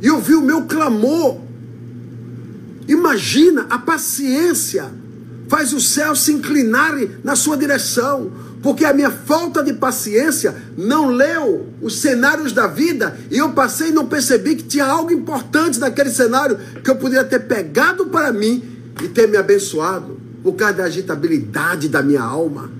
e 0.00 0.10
ouviu 0.10 0.40
o 0.40 0.44
meu 0.44 0.62
clamor. 0.62 1.40
Imagina 2.88 3.66
a 3.68 3.78
paciência 3.78 4.90
faz 5.48 5.72
os 5.72 5.88
céus 5.88 6.22
se 6.22 6.32
inclinarem 6.32 7.10
na 7.24 7.34
sua 7.34 7.56
direção, 7.56 8.30
porque 8.62 8.84
a 8.84 8.92
minha 8.92 9.10
falta 9.10 9.62
de 9.62 9.72
paciência 9.72 10.54
não 10.76 11.08
leu 11.08 11.68
os 11.80 12.00
cenários 12.00 12.52
da 12.52 12.66
vida 12.66 13.18
e 13.30 13.38
eu 13.38 13.50
passei 13.52 13.88
e 13.88 13.92
não 13.92 14.06
percebi 14.06 14.56
que 14.56 14.64
tinha 14.64 14.84
algo 14.84 15.10
importante 15.10 15.78
naquele 15.78 16.10
cenário 16.10 16.58
que 16.84 16.90
eu 16.90 16.96
poderia 16.96 17.24
ter 17.24 17.40
pegado 17.40 18.06
para 18.06 18.30
mim 18.30 18.62
e 19.02 19.08
ter 19.08 19.26
me 19.26 19.38
abençoado 19.38 20.27
por 20.48 20.54
causa 20.54 20.72
da 20.72 20.84
agitabilidade 20.84 21.90
da 21.90 22.02
minha 22.02 22.22
alma, 22.22 22.70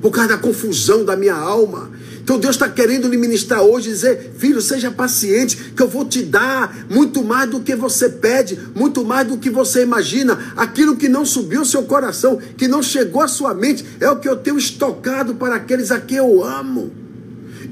por 0.00 0.12
causa 0.12 0.28
da 0.28 0.38
confusão 0.38 1.04
da 1.04 1.16
minha 1.16 1.34
alma. 1.34 1.90
Então 2.22 2.38
Deus 2.38 2.54
está 2.54 2.68
querendo 2.68 3.08
lhe 3.08 3.16
ministrar 3.16 3.60
hoje, 3.60 3.88
dizer: 3.88 4.34
Filho, 4.38 4.62
seja 4.62 4.88
paciente, 4.88 5.72
que 5.74 5.82
eu 5.82 5.88
vou 5.88 6.04
te 6.04 6.22
dar 6.22 6.86
muito 6.88 7.24
mais 7.24 7.50
do 7.50 7.58
que 7.58 7.74
você 7.74 8.08
pede, 8.08 8.56
muito 8.72 9.04
mais 9.04 9.26
do 9.26 9.36
que 9.36 9.50
você 9.50 9.82
imagina. 9.82 10.38
Aquilo 10.56 10.96
que 10.96 11.08
não 11.08 11.26
subiu 11.26 11.60
ao 11.60 11.66
seu 11.66 11.82
coração, 11.82 12.38
que 12.56 12.68
não 12.68 12.80
chegou 12.80 13.20
à 13.20 13.26
sua 13.26 13.52
mente, 13.52 13.84
é 13.98 14.08
o 14.08 14.20
que 14.20 14.28
eu 14.28 14.36
tenho 14.36 14.56
estocado 14.56 15.34
para 15.34 15.56
aqueles 15.56 15.90
a 15.90 15.98
quem 15.98 16.18
eu 16.18 16.44
amo. 16.44 17.01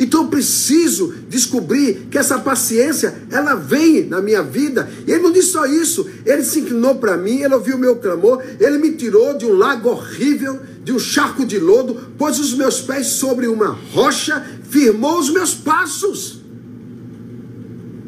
Então 0.00 0.22
eu 0.22 0.28
preciso 0.28 1.12
descobrir 1.28 2.06
que 2.10 2.16
essa 2.16 2.38
paciência, 2.38 3.14
ela 3.30 3.54
vem 3.54 4.06
na 4.06 4.22
minha 4.22 4.42
vida. 4.42 4.90
E 5.06 5.12
ele 5.12 5.22
não 5.22 5.30
disse 5.30 5.50
só 5.50 5.66
isso, 5.66 6.08
ele 6.24 6.42
se 6.42 6.60
inclinou 6.60 6.94
para 6.94 7.18
mim, 7.18 7.42
ele 7.42 7.52
ouviu 7.52 7.76
o 7.76 7.78
meu 7.78 7.96
clamor, 7.96 8.42
ele 8.58 8.78
me 8.78 8.92
tirou 8.92 9.36
de 9.36 9.44
um 9.44 9.52
lago 9.52 9.90
horrível, 9.90 10.58
de 10.82 10.90
um 10.90 10.98
charco 10.98 11.44
de 11.44 11.58
lodo, 11.58 12.12
pôs 12.16 12.40
os 12.40 12.54
meus 12.54 12.80
pés 12.80 13.08
sobre 13.08 13.46
uma 13.46 13.78
rocha, 13.92 14.42
firmou 14.70 15.18
os 15.18 15.28
meus 15.28 15.52
passos. 15.52 16.40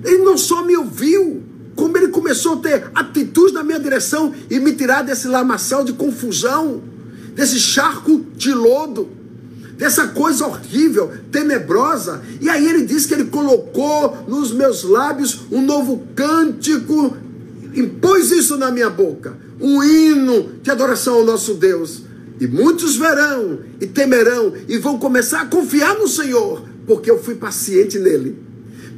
Ele 0.02 0.25
não 0.25 0.38
só 0.38 0.64
me 0.64 0.75
ouviu, 0.75 1.42
como 1.76 1.99
ele 1.99 2.08
começou 2.08 2.54
a 2.54 2.56
ter 2.56 2.90
atitudes 2.94 3.52
na 3.52 3.62
minha 3.62 3.78
direção 3.78 4.32
e 4.49 4.58
me 4.58 4.72
tirar 4.72 5.02
desse 5.02 5.28
lamaçal 5.28 5.84
de 5.84 5.92
confusão, 5.92 6.82
desse 7.34 7.61
charco 7.61 8.25
de 8.34 8.54
lodo 8.54 9.22
dessa 9.83 10.07
coisa 10.07 10.47
horrível, 10.47 11.11
tenebrosa. 11.33 12.23
E 12.41 12.49
aí 12.49 12.65
ele 12.69 12.87
diz 12.87 13.05
que 13.05 13.15
ele 13.15 13.25
colocou 13.25 14.25
nos 14.29 14.53
meus 14.53 14.85
lábios 14.85 15.41
um 15.51 15.61
novo 15.61 16.07
cântico, 16.15 17.17
impôs 17.75 18.31
isso 18.31 18.57
na 18.57 18.71
minha 18.71 18.89
boca, 18.89 19.37
um 19.61 19.83
hino 19.83 20.53
de 20.62 20.71
adoração 20.71 21.15
ao 21.15 21.25
nosso 21.25 21.55
Deus. 21.55 22.03
E 22.39 22.47
muitos 22.47 22.95
verão 22.95 23.59
e 23.81 23.87
temerão 23.89 24.53
e 24.69 24.79
vão 24.79 25.01
começar 25.01 25.41
a 25.41 25.47
confiar 25.47 25.99
no 25.99 26.07
Senhor, 26.07 26.62
porque 26.87 27.11
eu 27.11 27.21
fui 27.21 27.35
paciente 27.35 27.99
nele. 27.99 28.39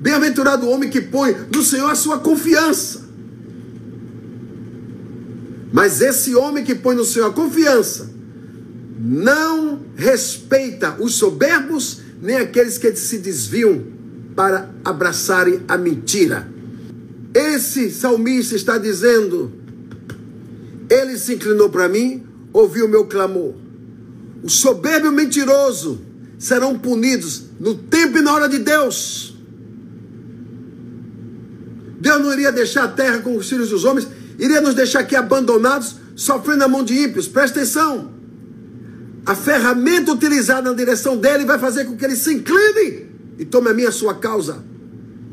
Bem-aventurado 0.01 0.67
o 0.67 0.71
homem 0.71 0.91
que 0.91 1.01
põe 1.01 1.35
no 1.51 1.63
Senhor 1.63 1.91
a 1.91 1.95
sua 1.95 2.19
confiança. 2.19 3.05
Mas 5.73 6.03
esse 6.03 6.35
homem 6.35 6.63
que 6.63 6.75
põe 6.75 6.95
no 6.95 7.07
Senhor 7.07 7.31
a 7.31 7.33
confiança, 7.33 8.14
não 9.05 9.83
respeita 9.95 10.97
os 10.99 11.17
soberbos, 11.17 12.01
nem 12.23 12.37
aqueles 12.37 12.79
que 12.79 12.97
se 12.97 13.19
desviam 13.19 13.85
para 14.35 14.71
abraçarem 14.83 15.61
a 15.69 15.77
mentira. 15.77 16.49
Esse 17.35 17.91
salmista 17.91 18.57
está 18.57 18.79
dizendo: 18.79 19.53
Ele 20.89 21.19
se 21.19 21.35
inclinou 21.35 21.69
para 21.69 21.87
mim, 21.87 22.25
ouviu 22.51 22.87
o 22.87 22.89
meu 22.89 23.05
clamor. 23.05 23.55
O 24.43 24.49
soberbo 24.49 25.07
e 25.07 25.11
o 25.11 25.13
mentiroso 25.13 26.01
serão 26.39 26.79
punidos 26.79 27.45
no 27.61 27.75
tempo 27.75 28.17
e 28.17 28.23
na 28.23 28.33
hora 28.33 28.49
de 28.49 28.59
Deus. 28.59 29.37
Deus 32.01 32.23
não 32.23 32.33
iria 32.33 32.51
deixar 32.51 32.85
a 32.85 32.89
terra 32.89 33.19
com 33.19 33.37
os 33.37 33.49
filhos 33.49 33.69
dos 33.69 33.85
homens, 33.85 34.09
iria 34.39 34.63
nos 34.63 34.75
deixar 34.75 35.01
aqui 35.01 35.15
abandonados, 35.15 35.97
sofrendo 36.17 36.61
na 36.61 36.69
mão 36.69 36.83
de 36.83 36.95
ímpios. 36.95 37.29
Presta 37.29 37.61
atenção 37.61 38.14
a 39.27 39.35
ferramenta 39.35 40.13
utilizada 40.13 40.71
na 40.71 40.77
direção 40.77 41.17
dele 41.17 41.45
vai 41.45 41.59
fazer 41.59 41.85
com 41.87 41.97
que 41.97 42.05
ele 42.05 42.17
se 42.17 42.35
incline 42.35 43.07
e 43.39 43.45
tome 43.45 43.71
a 43.71 43.75
minha 43.75 43.91
sua 43.91 44.15
causa. 44.15 44.63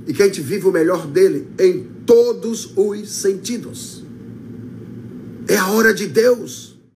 E 0.08 0.14
que 0.14 0.24
a 0.24 0.26
gente 0.26 0.42
viva 0.42 0.70
o 0.70 0.72
melhor 0.72 1.06
dele 1.06 1.48
em 1.60 1.84
todos 2.06 2.72
os 2.76 3.10
sentidos. 3.12 4.04
É 5.48 5.58
a 5.58 5.68
hora 5.68 5.94
de 5.94 6.08
Deus. 6.08 6.71